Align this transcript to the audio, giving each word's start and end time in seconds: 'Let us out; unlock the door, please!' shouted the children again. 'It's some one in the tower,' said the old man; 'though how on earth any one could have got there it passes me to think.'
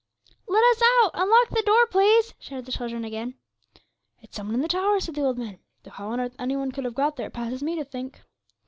'Let 0.47 0.63
us 0.63 0.81
out; 0.83 1.11
unlock 1.13 1.49
the 1.51 1.61
door, 1.63 1.85
please!' 1.85 2.33
shouted 2.39 2.65
the 2.65 2.71
children 2.71 3.05
again. 3.05 3.35
'It's 4.19 4.35
some 4.35 4.47
one 4.47 4.55
in 4.55 4.61
the 4.61 4.67
tower,' 4.67 4.99
said 4.99 5.13
the 5.13 5.21
old 5.23 5.37
man; 5.37 5.59
'though 5.83 5.91
how 5.91 6.07
on 6.09 6.19
earth 6.19 6.33
any 6.39 6.55
one 6.55 6.71
could 6.71 6.85
have 6.85 6.95
got 6.95 7.17
there 7.17 7.27
it 7.27 7.33
passes 7.33 7.61
me 7.61 7.75
to 7.75 7.85
think.' 7.85 8.19